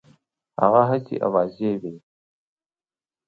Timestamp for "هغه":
0.61-0.81